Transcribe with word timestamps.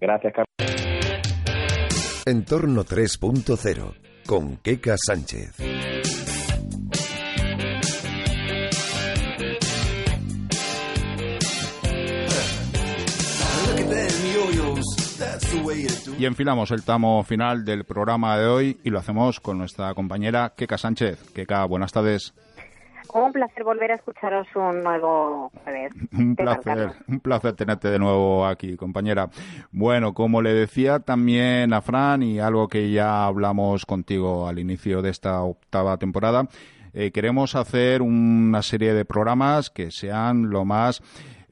Gracias, 0.00 0.32
Carlos. 0.32 0.48
Entorno 2.26 2.84
3.0 2.84 3.94
con 4.26 4.58
Keka 4.58 4.96
Sánchez. 4.98 5.56
Y 16.18 16.26
enfilamos 16.26 16.72
el 16.72 16.84
tamo 16.84 17.22
final 17.22 17.64
del 17.64 17.84
programa 17.84 18.36
de 18.36 18.46
hoy 18.46 18.80
y 18.82 18.90
lo 18.90 18.98
hacemos 18.98 19.40
con 19.40 19.56
nuestra 19.56 19.94
compañera 19.94 20.52
Keka 20.56 20.76
Sánchez. 20.76 21.30
Keka, 21.32 21.64
buenas 21.64 21.92
tardes. 21.92 22.34
Un 23.14 23.32
placer 23.32 23.64
volver 23.64 23.92
a 23.92 23.94
escucharos 23.94 24.46
un 24.54 24.82
nuevo 24.82 25.50
jueves. 25.64 25.92
Un 26.12 26.36
placer, 26.36 26.92
un 27.06 27.20
placer 27.20 27.54
tenerte 27.54 27.88
de 27.90 27.98
nuevo 27.98 28.46
aquí, 28.46 28.76
compañera. 28.76 29.30
Bueno, 29.70 30.14
como 30.14 30.42
le 30.42 30.52
decía 30.52 31.00
también 31.00 31.72
a 31.72 31.80
Fran 31.80 32.22
y 32.22 32.38
algo 32.38 32.68
que 32.68 32.90
ya 32.90 33.26
hablamos 33.26 33.86
contigo 33.86 34.48
al 34.48 34.58
inicio 34.58 35.02
de 35.02 35.10
esta 35.10 35.42
octava 35.42 35.96
temporada, 35.96 36.48
eh, 36.92 37.10
queremos 37.10 37.54
hacer 37.54 38.02
una 38.02 38.62
serie 38.62 38.94
de 38.94 39.04
programas 39.04 39.70
que 39.70 39.90
sean 39.90 40.50
lo 40.50 40.64
más 40.64 41.02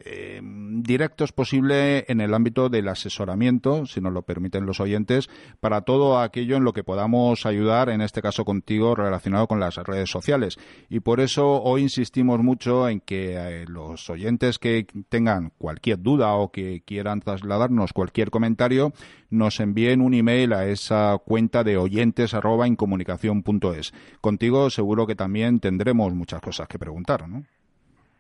eh, 0.09 0.41
directos 0.87 1.33
posible 1.33 2.05
en 2.09 2.20
el 2.20 2.33
ámbito 2.33 2.69
del 2.69 2.89
asesoramiento, 2.89 3.87
si 3.87 4.01
nos 4.01 4.12
lo 4.12 4.23
permiten 4.23 4.67
los 4.67 4.81
oyentes, 4.81 5.28
para 5.61 5.83
todo 5.83 6.20
aquello 6.20 6.56
en 6.56 6.65
lo 6.65 6.73
que 6.73 6.84
podamos 6.84 7.45
ayudar, 7.45 7.89
en 7.89 8.01
este 8.01 8.23
caso 8.23 8.45
contigo, 8.45 8.95
relacionado 8.95 9.47
con 9.48 9.61
las 9.61 9.77
redes 9.77 10.11
sociales. 10.11 10.59
Y 10.89 11.01
por 11.01 11.20
eso 11.20 11.62
hoy 11.62 11.83
insistimos 11.83 12.41
mucho 12.41 12.89
en 12.89 13.01
que 13.01 13.34
eh, 13.37 13.65
los 13.67 14.09
oyentes 14.09 14.59
que 14.59 14.87
tengan 15.09 15.53
cualquier 15.59 16.01
duda 16.01 16.34
o 16.34 16.51
que 16.51 16.83
quieran 16.84 17.21
trasladarnos 17.21 17.93
cualquier 17.93 18.31
comentario, 18.31 18.93
nos 19.31 19.61
envíen 19.61 20.00
un 20.00 20.15
email 20.15 20.53
a 20.53 20.67
esa 20.67 21.19
cuenta 21.25 21.65
de 21.65 21.77
oyentes 21.77 22.34
arroba 22.34 22.69
incomunicación.es. 22.69 23.93
Contigo 24.21 24.71
seguro 24.71 25.06
que 25.06 25.17
también 25.17 25.61
tendremos 25.61 26.15
muchas 26.15 26.41
cosas 26.41 26.69
que 26.69 26.78
preguntar, 26.78 27.28
¿no? 27.28 27.45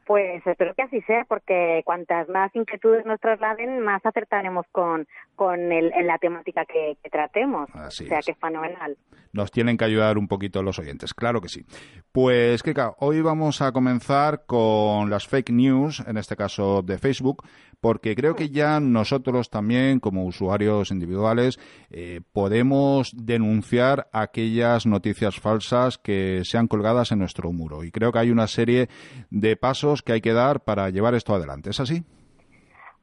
Pues 0.06 0.46
espero 0.46 0.72
que 0.74 0.82
así 0.82 1.00
sea, 1.02 1.24
porque 1.28 1.82
cuantas 1.84 2.28
más 2.28 2.54
inquietudes 2.54 3.04
nos 3.04 3.18
trasladen, 3.18 3.80
más 3.80 4.06
acertaremos 4.06 4.64
con, 4.70 5.08
con 5.34 5.72
el, 5.72 5.92
en 5.92 6.06
la 6.06 6.16
temática 6.18 6.64
que, 6.64 6.96
tratemos. 7.10 7.68
Así 7.74 8.04
o 8.04 8.08
sea, 8.08 8.20
es. 8.20 8.26
que 8.26 8.32
es 8.32 8.38
fenomenal. 8.38 8.96
Nos 9.32 9.50
tienen 9.50 9.76
que 9.76 9.84
ayudar 9.84 10.16
un 10.16 10.28
poquito 10.28 10.62
los 10.62 10.78
oyentes, 10.78 11.12
claro 11.12 11.40
que 11.40 11.48
sí. 11.48 11.64
Pues, 12.12 12.62
Kika, 12.62 12.94
hoy 13.00 13.20
vamos 13.20 13.60
a 13.60 13.72
comenzar 13.72 14.46
con 14.46 15.10
las 15.10 15.26
fake 15.26 15.50
news, 15.50 16.00
en 16.06 16.18
este 16.18 16.36
caso 16.36 16.82
de 16.82 16.98
Facebook, 16.98 17.42
porque 17.80 18.14
creo 18.14 18.34
que 18.34 18.48
ya 18.48 18.80
nosotros 18.80 19.50
también, 19.50 20.00
como 20.00 20.24
usuarios 20.24 20.90
individuales, 20.90 21.58
eh, 21.90 22.20
podemos 22.32 23.12
denunciar 23.14 24.08
aquellas 24.12 24.86
noticias 24.86 25.38
falsas 25.38 25.98
que 25.98 26.42
sean 26.44 26.68
colgadas 26.68 27.12
en 27.12 27.18
nuestro 27.18 27.52
muro. 27.52 27.84
Y 27.84 27.90
creo 27.90 28.12
que 28.12 28.20
hay 28.20 28.30
una 28.30 28.46
serie 28.46 28.88
de 29.30 29.56
pasos 29.56 29.95
que 30.02 30.12
hay 30.12 30.20
que 30.20 30.32
dar 30.32 30.60
para 30.60 30.90
llevar 30.90 31.14
esto 31.14 31.34
adelante. 31.34 31.70
¿Es 31.70 31.80
así? 31.80 32.04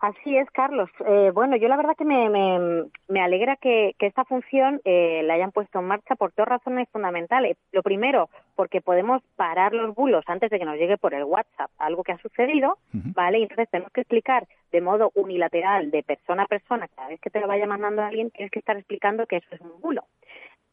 Así 0.04 0.36
es, 0.36 0.52
Carlos. 0.52 0.90
Eh, 1.08 1.32
bueno, 1.34 1.56
yo 1.56 1.70
la 1.70 1.78
verdad 1.78 1.96
que 1.98 2.04
me, 2.04 2.30
me, 2.30 2.90
me 3.08 3.22
alegra 3.22 3.56
que, 3.56 3.96
que, 3.98 4.06
esta 4.06 4.26
función 4.26 4.82
eh, 4.84 5.22
la 5.24 5.36
hayan 5.36 5.54
puesto 5.54 5.80
en 5.80 5.86
marcha 5.86 6.16
por 6.16 6.34
dos 6.36 6.46
razones 6.46 6.90
fundamentales. 6.90 7.56
Lo 7.72 7.82
primero, 7.82 8.30
porque 8.56 8.82
podemos 8.82 9.22
parar 9.38 9.74
los 9.74 9.96
bulos 9.96 10.26
antes 10.28 10.50
de 10.50 10.60
que 10.60 10.66
nos 10.66 10.76
llegue 10.76 10.98
por 10.98 11.14
el 11.14 11.24
WhatsApp 11.24 11.72
algo 11.78 12.04
que 12.04 12.12
ha 12.12 12.18
sucedido, 12.18 12.78
uh 12.94 12.98
-huh. 12.98 13.14
¿vale? 13.14 13.40
Y 13.40 13.44
entonces 13.44 13.70
tenemos 13.70 13.94
que 13.94 14.02
explicar 14.02 14.46
de 14.74 14.82
modo 14.82 15.10
unilateral, 15.16 15.90
de 15.90 16.04
persona 16.04 16.44
a 16.44 16.48
persona, 16.48 16.90
cada 16.94 17.08
vez 17.08 17.22
que 17.22 17.30
te 17.30 17.40
lo 17.40 17.48
vaya 17.48 17.66
mandando 17.66 18.02
alguien, 18.02 18.30
tienes 18.32 18.52
que 18.52 18.60
estar 18.60 18.76
explicando 18.76 19.26
que 19.26 19.38
eso 19.38 19.56
es 19.56 19.62
un 19.62 19.80
bulo. 19.80 20.04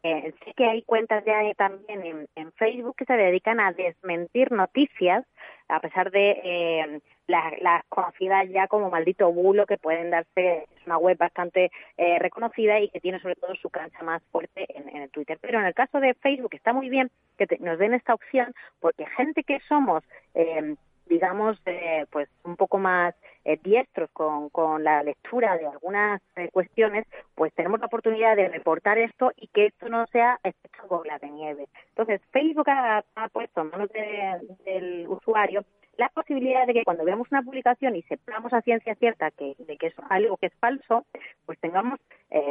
Eh, 0.03 0.33
sé 0.45 0.55
que 0.55 0.65
hay 0.65 0.83
cuentas 0.83 1.23
ya 1.25 1.39
también 1.57 2.05
en, 2.05 2.29
en, 2.35 2.53
Facebook 2.53 2.97
que 2.97 3.05
se 3.05 3.13
dedican 3.13 3.61
a 3.61 3.73
desmentir 3.73 4.51
noticias, 4.51 5.27
a 5.71 5.81
pesar 5.81 6.11
de 6.11 6.41
eh, 6.45 7.01
las, 7.27 7.85
conocidas 7.89 8.49
ya 8.51 8.67
como 8.67 8.91
maldito 8.91 9.33
bulo 9.33 9.67
que 9.67 9.79
pueden 9.79 10.11
darse, 10.11 10.65
es 10.65 10.87
una 10.87 10.99
web 10.99 11.17
bastante 11.17 11.71
eh, 11.97 12.19
reconocida 12.19 12.81
y 12.81 12.89
que 12.89 13.01
tiene 13.01 13.21
sobre 13.21 13.37
todo 13.37 13.55
su 13.55 13.71
cancha 13.71 14.03
más 14.03 14.23
fuerte 14.31 14.67
en, 14.77 14.89
en, 14.89 15.03
el 15.03 15.11
Twitter. 15.11 15.39
Pero 15.41 15.61
en 15.61 15.67
el 15.67 15.75
caso 15.75 16.01
de 16.01 16.15
Facebook 16.15 16.55
está 16.55 16.73
muy 16.73 16.89
bien 16.89 17.11
que 17.39 17.47
te, 17.47 17.59
nos 17.59 17.79
den 17.79 17.95
esta 17.95 18.15
opción 18.15 18.53
porque 18.81 19.07
gente 19.17 19.45
que 19.45 19.61
somos 19.69 20.03
eh, 20.35 20.75
digamos, 21.11 21.61
eh, 21.67 22.07
pues 22.11 22.29
un 22.45 22.57
poco 22.57 22.79
más 22.79 23.15
eh, 23.45 23.59
diestros 23.63 24.09
con, 24.13 24.49
con, 24.49 24.85
la 24.85 25.03
lectura 25.03 25.59
de 25.59 25.67
algunas 25.67 26.23
eh, 26.37 26.49
cuestiones, 26.53 27.05
pues 27.35 27.53
tenemos 27.55 27.81
la 27.81 27.87
oportunidad 27.87 28.37
de 28.37 28.49
reportar 28.49 28.97
esto 28.97 29.33
y 29.37 29.49
que 29.49 29.67
esto 29.67 29.89
no 29.89 30.07
sea 30.07 30.39
efecto 30.45 30.87
bola 30.89 31.19
de 31.19 31.29
nieve. 31.31 31.67
Entonces, 31.89 32.21
Facebook 32.31 32.71
ha, 32.71 33.03
puesto 33.33 33.61
en 33.61 33.71
manos 33.71 33.91
de, 33.91 34.57
del 34.65 35.09
usuario 35.09 35.65
la 35.97 36.09
posibilidad 36.11 36.67
de 36.67 36.75
que 36.75 36.85
cuando 36.85 37.05
veamos 37.05 37.27
una 37.31 37.43
publicación 37.43 37.97
y 37.97 38.03
sepamos 38.03 38.53
a 38.53 38.63
ciencia 38.63 38.95
cierta 38.95 39.33
que, 39.33 39.55
de 39.59 39.77
que 39.77 39.89
es 39.89 39.95
algo 40.09 40.37
que 40.37 40.47
es 40.47 40.55
falso, 40.55 41.05
pues 41.45 41.59
tengamos, 41.59 41.99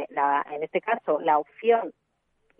la, 0.09 0.45
en 0.51 0.61
este 0.63 0.81
caso, 0.81 1.19
la 1.21 1.39
opción 1.39 1.93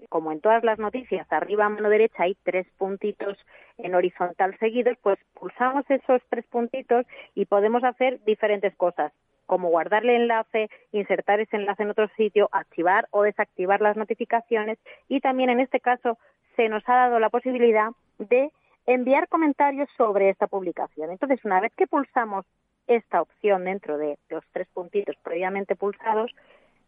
como 0.07 0.31
en 0.31 0.41
todas 0.41 0.63
las 0.63 0.79
noticias, 0.79 1.27
arriba 1.31 1.65
a 1.65 1.69
mano 1.69 1.89
derecha 1.89 2.23
hay 2.23 2.35
tres 2.43 2.67
puntitos 2.77 3.37
en 3.77 3.95
horizontal 3.95 4.57
seguidos, 4.59 4.97
pues 5.01 5.19
pulsamos 5.33 5.83
esos 5.89 6.21
tres 6.29 6.45
puntitos 6.47 7.05
y 7.35 7.45
podemos 7.45 7.83
hacer 7.83 8.23
diferentes 8.23 8.75
cosas, 8.75 9.11
como 9.45 9.69
guardarle 9.69 10.15
enlace, 10.15 10.69
insertar 10.91 11.39
ese 11.39 11.57
enlace 11.57 11.83
en 11.83 11.89
otro 11.89 12.07
sitio, 12.15 12.49
activar 12.51 13.07
o 13.11 13.23
desactivar 13.23 13.81
las 13.81 13.97
notificaciones 13.97 14.77
y 15.07 15.19
también 15.19 15.49
en 15.49 15.59
este 15.59 15.79
caso 15.79 16.17
se 16.55 16.69
nos 16.69 16.87
ha 16.87 16.95
dado 16.95 17.19
la 17.19 17.29
posibilidad 17.29 17.89
de 18.17 18.51
enviar 18.85 19.27
comentarios 19.27 19.89
sobre 19.97 20.29
esta 20.29 20.47
publicación. 20.47 21.11
Entonces, 21.11 21.43
una 21.45 21.59
vez 21.59 21.71
que 21.75 21.87
pulsamos 21.87 22.45
esta 22.87 23.21
opción 23.21 23.65
dentro 23.65 23.97
de 23.97 24.17
los 24.29 24.43
tres 24.51 24.67
puntitos 24.73 25.15
previamente 25.23 25.75
pulsados, 25.75 26.31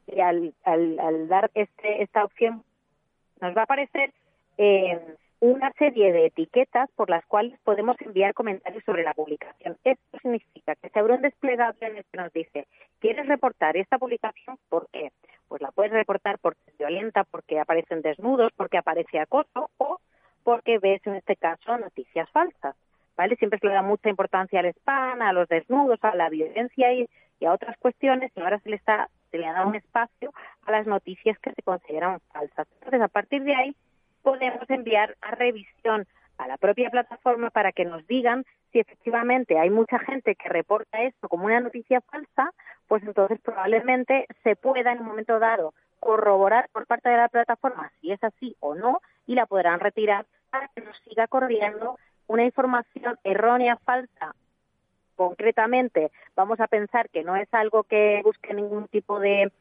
y 0.07 0.19
al, 0.19 0.53
al, 0.63 0.99
al 0.99 1.27
dar 1.27 1.51
este, 1.53 2.01
esta 2.01 2.25
opción 2.25 2.63
nos 3.41 3.55
va 3.55 3.61
a 3.61 3.63
aparecer 3.63 4.13
eh, 4.57 4.99
una 5.41 5.71
serie 5.73 6.13
de 6.13 6.27
etiquetas 6.27 6.89
por 6.95 7.09
las 7.09 7.25
cuales 7.25 7.59
podemos 7.63 7.99
enviar 7.99 8.35
comentarios 8.35 8.83
sobre 8.85 9.03
la 9.03 9.15
publicación. 9.15 9.75
Esto 9.83 10.19
significa 10.21 10.75
que 10.75 10.89
se 10.89 10.99
abre 10.99 11.15
un 11.15 11.23
desplegable 11.23 11.87
en 11.87 11.97
el 11.97 12.05
que 12.05 12.17
nos 12.17 12.31
dice, 12.31 12.67
¿quieres 12.99 13.27
reportar 13.27 13.75
esta 13.75 13.97
publicación? 13.97 14.57
¿Por 14.69 14.87
qué? 14.91 15.11
Pues 15.47 15.61
la 15.61 15.71
puedes 15.71 15.91
reportar 15.91 16.37
porque 16.37 16.59
es 16.67 16.77
violenta, 16.77 17.23
porque 17.23 17.59
aparecen 17.59 18.03
desnudos, 18.03 18.51
porque 18.55 18.77
aparece 18.77 19.19
acoso 19.19 19.71
o 19.77 19.99
porque 20.43 20.77
ves 20.77 21.01
en 21.05 21.15
este 21.15 21.35
caso 21.35 21.75
noticias 21.77 22.29
falsas. 22.29 22.75
¿Vale? 23.17 23.35
Siempre 23.35 23.59
se 23.59 23.67
le 23.67 23.73
da 23.73 23.81
mucha 23.81 24.09
importancia 24.09 24.59
al 24.59 24.67
spam, 24.67 25.21
a 25.21 25.33
los 25.33 25.47
desnudos, 25.49 25.99
a 26.03 26.15
la 26.15 26.29
violencia 26.29 26.93
y, 26.93 27.09
y 27.39 27.45
a 27.45 27.51
otras 27.51 27.77
cuestiones, 27.77 28.31
y 28.35 28.39
ahora 28.39 28.59
se 28.59 28.69
le 28.69 28.77
está 28.77 29.09
se 29.31 29.37
le 29.37 29.47
da 29.47 29.65
un 29.65 29.75
espacio 29.75 30.33
a 30.65 30.71
las 30.71 30.85
noticias 30.85 31.39
que 31.39 31.53
se 31.53 31.61
consideran 31.63 32.19
falsas. 32.31 32.67
Entonces, 32.75 33.01
a 33.01 33.07
partir 33.07 33.43
de 33.43 33.55
ahí, 33.55 33.75
podemos 34.21 34.69
enviar 34.69 35.15
a 35.21 35.31
revisión 35.31 36.05
a 36.37 36.47
la 36.47 36.57
propia 36.57 36.89
plataforma 36.89 37.49
para 37.49 37.71
que 37.71 37.85
nos 37.85 38.05
digan 38.07 38.45
si 38.71 38.79
efectivamente 38.79 39.59
hay 39.59 39.69
mucha 39.69 39.99
gente 39.99 40.35
que 40.35 40.49
reporta 40.49 41.01
esto 41.01 41.29
como 41.29 41.45
una 41.45 41.59
noticia 41.59 42.01
falsa, 42.01 42.51
pues 42.87 43.03
entonces 43.03 43.39
probablemente 43.41 44.27
se 44.43 44.55
pueda 44.55 44.91
en 44.91 44.99
un 44.99 45.07
momento 45.07 45.39
dado 45.39 45.73
corroborar 45.99 46.67
por 46.71 46.87
parte 46.87 47.09
de 47.09 47.17
la 47.17 47.29
plataforma 47.29 47.91
si 48.01 48.11
es 48.11 48.23
así 48.23 48.55
o 48.59 48.75
no 48.75 49.01
y 49.27 49.35
la 49.35 49.45
podrán 49.45 49.79
retirar 49.79 50.25
para 50.49 50.67
que 50.69 50.81
nos 50.81 50.97
siga 50.99 51.27
corriendo 51.27 51.97
una 52.27 52.43
información 52.43 53.17
errónea, 53.23 53.77
falsa 53.77 54.33
concretamente 55.21 56.11
vamos 56.35 56.59
a 56.59 56.67
pensar 56.67 57.07
que 57.09 57.23
no 57.23 57.35
es 57.35 57.47
algo 57.53 57.83
que 57.83 58.21
busque 58.23 58.55
ningún 58.55 58.87
tipo 58.87 59.19
de, 59.19 59.51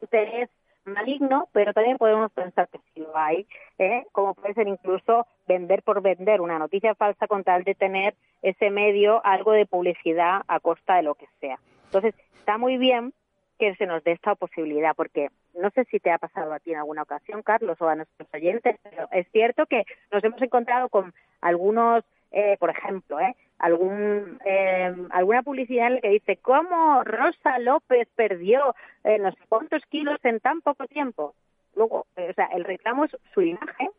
interés 0.00 0.48
maligno, 0.84 1.48
pero 1.52 1.72
también 1.72 1.98
podemos 1.98 2.30
pensar 2.30 2.68
que 2.68 2.78
sí 2.94 3.00
lo 3.00 3.16
hay, 3.16 3.48
¿eh? 3.78 4.06
como 4.12 4.34
puede 4.34 4.54
ser 4.54 4.68
incluso 4.68 5.26
vender 5.48 5.82
por 5.82 6.00
vender 6.00 6.40
una 6.40 6.60
noticia 6.60 6.94
falsa 6.94 7.26
con 7.26 7.42
tal 7.42 7.64
de 7.64 7.74
tener 7.74 8.14
ese 8.40 8.70
medio 8.70 9.20
algo 9.26 9.50
de 9.50 9.66
publicidad 9.66 10.42
a 10.46 10.60
costa 10.60 10.94
de 10.94 11.02
lo 11.02 11.16
que 11.16 11.26
sea. 11.40 11.58
Entonces, 11.86 12.14
está 12.38 12.56
muy 12.56 12.76
bien 12.76 13.12
que 13.58 13.74
se 13.74 13.86
nos 13.86 14.04
dé 14.04 14.12
esta 14.12 14.36
posibilidad, 14.36 14.94
porque 14.94 15.30
no 15.60 15.70
sé 15.70 15.86
si 15.86 15.98
te 15.98 16.12
ha 16.12 16.18
pasado 16.18 16.52
a 16.52 16.60
ti 16.60 16.70
en 16.70 16.78
alguna 16.78 17.02
ocasión, 17.02 17.42
Carlos, 17.42 17.80
o 17.80 17.88
a 17.88 17.96
nuestros 17.96 18.28
oyentes, 18.32 18.76
pero 18.84 19.08
es 19.10 19.26
cierto 19.32 19.66
que 19.66 19.84
nos 20.12 20.22
hemos 20.22 20.40
encontrado 20.40 20.88
con 20.88 21.12
algunos, 21.40 22.04
eh, 22.30 22.56
por 22.58 22.70
ejemplo, 22.70 23.20
eh, 23.20 23.34
algún 23.58 24.38
eh, 24.44 24.94
alguna 25.10 25.42
publicidad 25.42 25.88
en 25.88 25.94
la 25.94 26.00
que 26.00 26.10
dice 26.10 26.36
cómo 26.36 27.02
Rosa 27.04 27.58
López 27.58 28.08
perdió 28.14 28.74
eh, 29.04 29.18
no 29.18 29.30
sé 29.30 29.38
cuántos 29.48 29.84
kilos 29.86 30.18
en 30.24 30.40
tan 30.40 30.60
poco 30.60 30.86
tiempo. 30.86 31.34
Luego, 31.74 32.06
eh, 32.16 32.28
o 32.30 32.34
sea, 32.34 32.46
el 32.46 32.64
reclamo 32.64 33.04
es 33.04 33.16
su 33.32 33.42
imagen, 33.42 33.90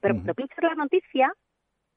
pero 0.00 0.14
cuando 0.14 0.34
pinchas 0.34 0.62
la 0.62 0.74
noticia, 0.74 1.32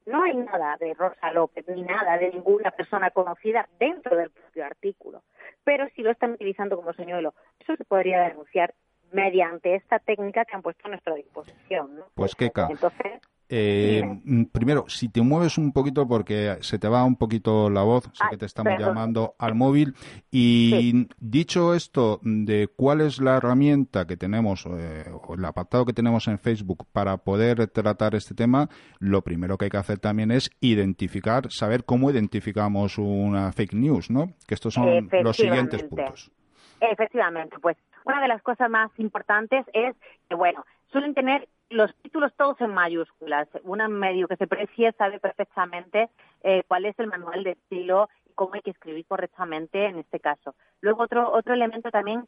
no 0.05 0.23
hay 0.23 0.35
nada 0.35 0.77
de 0.77 0.93
Rosa 0.93 1.31
López 1.31 1.65
ni 1.67 1.81
nada 1.81 2.17
de 2.17 2.31
ninguna 2.31 2.71
persona 2.71 3.11
conocida 3.11 3.67
dentro 3.79 4.17
del 4.17 4.29
propio 4.31 4.65
artículo. 4.65 5.23
Pero 5.63 5.87
si 5.95 6.01
lo 6.01 6.11
están 6.11 6.31
utilizando 6.31 6.75
como 6.75 6.93
señuelo, 6.93 7.33
eso 7.59 7.75
se 7.75 7.85
podría 7.85 8.21
denunciar 8.27 8.73
mediante 9.11 9.75
esta 9.75 9.99
técnica 9.99 10.43
que 10.43 10.55
han 10.55 10.61
puesto 10.61 10.87
a 10.87 10.89
nuestra 10.89 11.15
disposición. 11.15 11.95
¿no? 11.95 12.05
Pues 12.15 12.35
qué 12.35 12.45
Entonces, 12.45 13.21
eh, 13.55 14.01
mm, 14.23 14.45
primero, 14.45 14.85
si 14.87 15.09
te 15.09 15.21
mueves 15.21 15.59
un 15.59 15.73
poquito 15.73 16.07
porque 16.07 16.57
se 16.61 16.79
te 16.79 16.87
va 16.87 17.03
un 17.03 17.17
poquito 17.17 17.69
la 17.69 17.83
voz, 17.83 18.05
sé 18.05 18.23
Ay, 18.23 18.31
que 18.31 18.37
te 18.37 18.47
estamos 18.47 18.73
perdón. 18.73 18.87
llamando 18.87 19.35
al 19.37 19.53
móvil. 19.53 19.93
Y 20.31 21.07
dicho 21.19 21.75
esto 21.75 22.19
de 22.23 22.67
cuál 22.75 23.01
es 23.01 23.21
la 23.21 23.37
herramienta 23.37 24.07
que 24.07 24.17
tenemos, 24.17 24.65
eh, 24.65 25.05
o 25.11 25.35
el 25.35 25.45
apartado 25.45 25.85
que 25.85 25.93
tenemos 25.93 26.27
en 26.27 26.39
Facebook 26.39 26.87
para 26.91 27.17
poder 27.17 27.67
tratar 27.67 28.15
este 28.15 28.33
tema, 28.33 28.69
lo 28.97 29.21
primero 29.21 29.55
que 29.59 29.65
hay 29.65 29.71
que 29.71 29.77
hacer 29.77 29.99
también 29.99 30.31
es 30.31 30.49
identificar, 30.59 31.51
saber 31.51 31.83
cómo 31.85 32.09
identificamos 32.09 32.97
una 32.97 33.51
fake 33.51 33.75
news, 33.75 34.09
¿no? 34.09 34.33
Que 34.47 34.55
estos 34.55 34.73
son 34.73 35.09
los 35.11 35.37
siguientes 35.37 35.83
puntos. 35.83 36.31
Efectivamente, 36.79 37.57
pues 37.61 37.77
una 38.03 38.19
de 38.19 38.29
las 38.29 38.41
cosas 38.41 38.67
más 38.67 38.89
importantes 38.97 39.63
es 39.73 39.95
que, 40.27 40.33
bueno, 40.33 40.65
suelen 40.87 41.13
tener 41.13 41.47
los 41.73 41.93
títulos 41.95 42.33
todos 42.35 42.59
en 42.61 42.73
mayúsculas. 42.73 43.47
Un 43.63 43.79
medio 43.93 44.27
que 44.27 44.37
se 44.37 44.47
precie 44.47 44.93
sabe 44.93 45.19
perfectamente 45.19 46.09
eh, 46.43 46.63
cuál 46.67 46.85
es 46.85 46.97
el 46.99 47.07
manual 47.07 47.43
de 47.43 47.51
estilo 47.51 48.09
y 48.25 48.33
cómo 48.33 48.53
hay 48.53 48.61
que 48.61 48.71
escribir 48.71 49.05
correctamente 49.05 49.85
en 49.85 49.99
este 49.99 50.19
caso. 50.19 50.55
Luego 50.81 51.03
otro 51.03 51.31
otro 51.31 51.53
elemento 51.53 51.91
también 51.91 52.27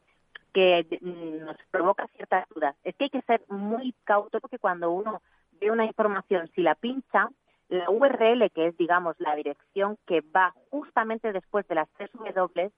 que 0.52 0.86
mm, 1.00 1.44
nos 1.44 1.56
provoca 1.70 2.06
ciertas 2.16 2.48
dudas 2.48 2.74
es 2.84 2.94
que 2.96 3.04
hay 3.04 3.10
que 3.10 3.22
ser 3.22 3.42
muy 3.48 3.94
cauto 4.04 4.40
porque 4.40 4.58
cuando 4.58 4.90
uno 4.90 5.22
ve 5.60 5.70
una 5.70 5.84
información, 5.84 6.50
si 6.54 6.62
la 6.62 6.74
pincha, 6.74 7.28
la 7.68 7.90
URL, 7.90 8.50
que 8.50 8.68
es, 8.68 8.76
digamos, 8.76 9.16
la 9.18 9.34
dirección 9.34 9.96
que 10.06 10.20
va 10.20 10.54
justamente 10.70 11.32
después 11.32 11.66
de 11.68 11.74
las 11.74 11.88
tres 11.96 12.10
W, 12.12 12.70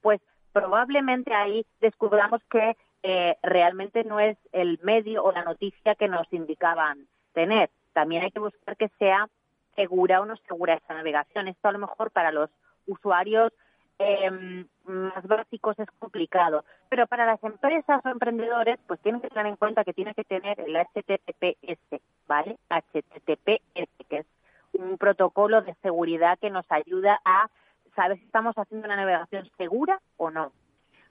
pues 0.00 0.20
probablemente 0.52 1.34
ahí 1.34 1.66
descubramos 1.80 2.42
que 2.50 2.76
eh, 3.02 3.36
realmente 3.42 4.04
no 4.04 4.20
es 4.20 4.36
el 4.52 4.78
medio 4.82 5.24
o 5.24 5.32
la 5.32 5.44
noticia 5.44 5.94
que 5.94 6.08
nos 6.08 6.30
indicaban 6.32 7.06
tener. 7.32 7.70
También 7.92 8.22
hay 8.22 8.30
que 8.30 8.40
buscar 8.40 8.76
que 8.76 8.90
sea 8.98 9.28
segura 9.74 10.20
o 10.20 10.26
no 10.26 10.36
segura 10.48 10.74
esta 10.74 10.94
navegación. 10.94 11.48
Esto 11.48 11.68
a 11.68 11.72
lo 11.72 11.78
mejor 11.78 12.10
para 12.10 12.32
los 12.32 12.50
usuarios 12.86 13.52
eh, 13.98 14.64
más 14.84 15.26
básicos 15.26 15.78
es 15.78 15.88
complicado, 15.98 16.64
pero 16.88 17.06
para 17.06 17.26
las 17.26 17.42
empresas 17.44 18.00
o 18.04 18.08
emprendedores 18.08 18.78
pues 18.86 18.98
tienen 19.00 19.20
que 19.20 19.28
tener 19.28 19.46
en 19.46 19.56
cuenta 19.56 19.84
que 19.84 19.92
tiene 19.92 20.14
que 20.14 20.24
tener 20.24 20.58
el 20.60 20.74
HTTPS, 20.74 22.00
¿vale? 22.26 22.56
HTTPS, 22.70 23.90
que 24.08 24.18
es 24.18 24.26
un 24.72 24.96
protocolo 24.96 25.60
de 25.62 25.74
seguridad 25.82 26.38
que 26.38 26.48
nos 26.50 26.64
ayuda 26.70 27.20
a 27.24 27.50
saber 27.94 28.18
si 28.18 28.24
estamos 28.24 28.54
haciendo 28.56 28.86
una 28.86 28.96
navegación 28.96 29.50
segura 29.58 30.00
o 30.16 30.30
no. 30.30 30.52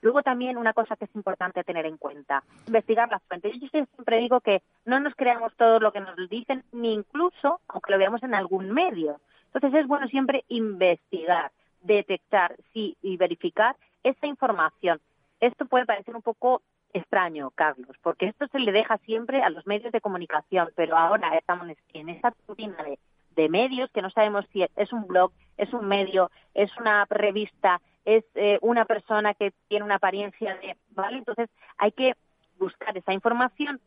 Luego 0.01 0.23
también 0.23 0.57
una 0.57 0.73
cosa 0.73 0.95
que 0.95 1.05
es 1.05 1.15
importante 1.15 1.63
tener 1.63 1.85
en 1.85 1.97
cuenta, 1.97 2.43
investigar 2.67 3.09
las 3.09 3.21
fuentes. 3.23 3.59
Yo 3.59 3.67
siempre 3.69 4.17
digo 4.17 4.39
que 4.41 4.61
no 4.85 4.99
nos 4.99 5.15
creamos 5.15 5.53
todo 5.55 5.79
lo 5.79 5.91
que 5.91 5.99
nos 5.99 6.29
dicen, 6.29 6.63
ni 6.71 6.93
incluso 6.93 7.59
aunque 7.67 7.91
lo 7.91 7.97
veamos 7.97 8.23
en 8.23 8.33
algún 8.33 8.71
medio. 8.71 9.19
Entonces 9.53 9.81
es 9.81 9.87
bueno 9.87 10.07
siempre 10.07 10.45
investigar, 10.47 11.51
detectar 11.81 12.55
sí, 12.73 12.97
y 13.01 13.17
verificar 13.17 13.75
esa 14.03 14.27
información. 14.27 14.99
Esto 15.39 15.65
puede 15.65 15.85
parecer 15.85 16.15
un 16.15 16.21
poco 16.21 16.61
extraño, 16.93 17.51
Carlos, 17.51 17.95
porque 18.01 18.27
esto 18.27 18.47
se 18.47 18.59
le 18.59 18.71
deja 18.71 18.97
siempre 18.99 19.41
a 19.43 19.49
los 19.49 19.65
medios 19.67 19.91
de 19.91 20.01
comunicación, 20.01 20.69
pero 20.75 20.97
ahora 20.97 21.35
estamos 21.37 21.67
en 21.93 22.09
esa 22.09 22.33
rutina 22.47 22.81
de, 22.83 22.99
de 23.35 23.49
medios 23.49 23.89
que 23.91 24.01
no 24.01 24.09
sabemos 24.09 24.45
si 24.51 24.65
es 24.75 24.93
un 24.93 25.07
blog, 25.07 25.31
es 25.57 25.71
un 25.73 25.87
medio, 25.87 26.31
es 26.53 26.75
una 26.77 27.05
revista, 27.09 27.81
es 28.17 28.25
eh, 28.35 28.57
una 28.61 28.85
persona 28.85 29.33
que 29.33 29.53
tiene 29.67 29.85
una 29.85 29.95
apariencia 29.95 30.55
de, 30.55 30.77
¿vale? 30.89 31.17
Entonces 31.19 31.49
hay 31.77 31.91
que 31.91 32.15
buscar 32.57 32.97
esa 32.97 33.13
información 33.13 33.79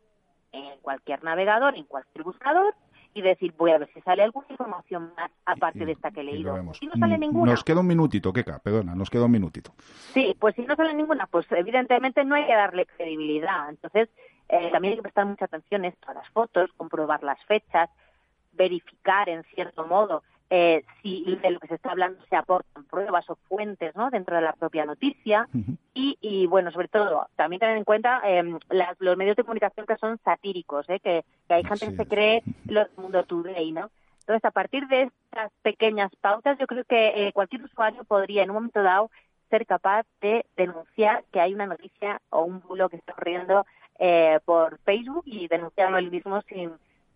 en 0.53 0.79
cualquier 0.81 1.25
navegador, 1.25 1.77
en 1.77 1.85
cualquier 1.85 2.25
buscador 2.25 2.75
y 3.15 3.23
decir, 3.23 3.53
voy 3.59 3.73
a 3.73 3.79
ver 3.79 3.91
si 3.93 4.01
sale 4.03 4.23
alguna 4.23 4.47
información 4.49 5.13
más 5.17 5.31
aparte 5.45 5.83
Y- 5.83 5.87
de 5.87 5.93
esta 5.93 6.11
que 6.11 6.21
he 6.21 6.25
leído. 6.25 6.57
Si 6.75 6.87
no 6.87 6.95
sale 6.97 7.17
Mm, 7.17 7.21
ninguna, 7.21 7.53
Nos 7.53 7.65
queda 7.65 7.81
un 7.81 7.87
minutito, 7.87 8.33
Keka, 8.33 8.61
perdona, 8.61 8.95
nos 8.95 9.11
queda 9.11 9.25
un 9.25 9.33
minutito. 9.33 9.73
Sí, 10.15 10.37
pues 10.39 10.55
si 10.55 10.63
no 10.63 10.77
sale 10.77 10.95
ninguna, 10.95 11.27
pues 11.27 11.47
evidentemente 11.51 12.25
no 12.25 12.35
hay 12.37 12.47
que 12.47 12.55
darle 12.55 12.87
credibilidad. 12.87 13.69
Entonces, 13.71 14.09
eh, 14.49 14.71
también 14.71 14.93
hay 14.93 14.97
que 14.99 15.03
prestar 15.03 15.27
mucha 15.27 15.47
atención 15.47 15.85
esto, 15.85 16.11
a 16.11 16.15
las 16.15 16.29
fotos, 16.31 16.71
comprobar 16.77 17.23
las 17.23 17.43
fechas, 17.47 17.91
verificar 18.53 19.29
en 19.29 19.43
cierto 19.55 19.87
modo 19.87 20.23
eh, 20.54 20.84
si 21.02 21.25
de 21.43 21.50
lo 21.50 21.58
que 21.60 21.69
se 21.69 21.76
está 21.76 21.93
hablando 21.93 22.22
se 22.28 22.37
aportan 22.37 22.84
pruebas 22.84 23.25
o 23.31 23.37
fuentes 23.49 23.96
¿no? 23.96 24.10
dentro 24.10 24.37
de 24.37 24.43
la 24.43 24.52
propia 24.52 24.84
noticia 24.84 25.49
y, 25.94 26.19
y, 26.20 26.46
bueno, 26.46 26.70
sobre 26.70 26.88
todo, 26.88 27.26
también 27.37 27.60
tener 27.60 27.78
en 27.78 27.84
cuenta 27.84 28.20
eh, 28.25 28.58
las- 28.69 29.00
los 29.00 29.16
medios 29.16 29.34
de 29.37 29.44
comunicación 29.44 29.87
que 29.87 29.96
son 29.96 30.19
satíricos, 30.25 30.87
¿eh? 30.90 31.00
que, 31.00 31.25
que 31.49 31.54
hay 31.54 31.64
gente 31.64 31.87
que 31.87 31.96
se 31.96 32.06
cree 32.06 32.43
los 32.66 32.87
Mundo 32.99 33.25
Today, 33.25 33.72
¿no? 33.72 33.90
Entonces, 34.20 34.44
a 34.44 34.50
partir 34.50 34.87
de 34.88 35.02
estas 35.31 35.50
pequeñas 35.62 36.10
pautas, 36.20 36.58
yo 36.58 36.66
creo 36.66 36.84
que 36.84 37.28
eh, 37.28 37.32
cualquier 37.32 37.62
usuario 37.64 38.04
podría, 38.04 38.43
en 38.43 38.50
un 38.50 38.56
momento 38.56 38.82
dado, 38.82 39.10
ser 39.49 39.64
capaz 39.66 40.06
de 40.20 40.44
denunciar 40.56 41.25
que 41.32 41.40
hay 41.40 41.54
una 41.54 41.66
noticia 41.66 42.20
o 42.31 42.43
un 42.43 42.60
bulo 42.60 42.88
que 42.90 42.96
está 42.96 43.14
corriendo 43.14 43.64
eh, 43.99 44.38
por 44.44 44.78
Facebook 44.81 45.22
y 45.26 45.49
denunciarlo 45.49 45.96
él 45.99 46.10
mismo 46.10 46.40
sin, 46.43 46.72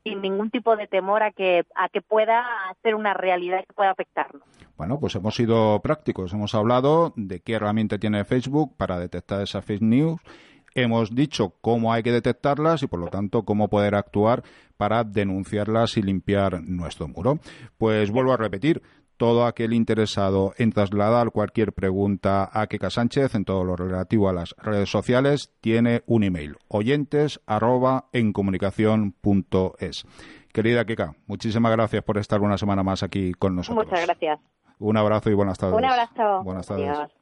sin 0.07 0.23
ningún 0.23 0.51
tipo 0.51 0.77
de 0.77 0.87
temor 0.87 1.25
a 1.25 1.33
que, 1.33 1.65
a 1.75 1.89
que 1.89 2.01
pueda 2.01 2.45
ser 2.83 2.95
una 2.95 3.13
realidad 3.13 3.65
que 3.67 3.73
pueda 3.73 3.91
afectarnos. 3.91 4.43
Bueno, 4.77 5.01
pues 5.01 5.17
hemos 5.17 5.35
sido 5.35 5.81
prácticos. 5.81 6.33
Hemos 6.33 6.55
hablado 6.55 7.13
de 7.17 7.41
qué 7.41 7.55
herramienta 7.55 7.99
tiene 7.99 8.25
Facebook 8.25 8.77
para 8.77 9.01
detectar 9.01 9.43
esa 9.43 9.63
fake 9.63 9.83
news. 9.83 10.21
Hemos 10.77 11.13
dicho 11.13 11.55
cómo 11.61 11.93
hay 11.93 12.05
que 12.05 12.13
detectarlas 12.13 12.83
y, 12.83 12.87
por 12.87 13.01
lo 13.01 13.09
tanto, 13.09 13.45
cómo 13.45 13.69
poder 13.69 13.97
actuar 13.97 14.45
para 14.77 15.03
denunciarlas 15.03 15.97
y 15.97 16.03
limpiar 16.03 16.63
nuestro 16.63 17.09
muro. 17.09 17.41
Pues 17.77 18.11
vuelvo 18.13 18.33
a 18.33 18.37
repetir. 18.37 18.83
Todo 19.17 19.47
aquel 19.47 19.73
interesado 19.73 20.53
en 20.59 20.73
trasladar 20.73 21.31
cualquier 21.31 21.73
pregunta 21.73 22.51
a 22.53 22.67
Keka 22.67 22.91
Sánchez 22.91 23.35
en 23.35 23.47
todo 23.47 23.65
lo 23.65 23.75
relativo 23.75 24.29
a 24.29 24.35
las 24.35 24.55
redes 24.59 24.91
sociales 24.91 25.53
tiene 25.61 26.03
un 26.07 26.23
email 26.23 26.57
oyentes 26.69 27.41
arroba 27.47 28.09
encomunicación.es. 28.13 30.05
Querida 30.53 30.85
Keka, 30.85 31.15
muchísimas 31.27 31.73
gracias 31.73 32.03
por 32.03 32.19
estar 32.19 32.43
una 32.43 32.59
semana 32.59 32.83
más 32.83 33.03
aquí 33.03 33.33
con 33.33 33.57
nosotros. 33.57 33.87
Muchas 33.87 34.05
gracias. 34.07 34.39
Un 34.79 34.97
abrazo 34.97 35.31
y 35.31 35.35
buenas 35.35 35.59
tardes. 35.59 35.77
Un 35.77 35.85
abrazo. 35.85 36.43
Buenas 36.43 36.67
tardes. 36.67 36.89
Adiós. 36.89 37.13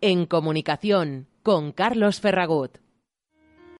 En 0.00 0.26
comunicación 0.26 1.26
con 1.42 1.72
Carlos 1.72 2.20
Ferragut. 2.20 2.78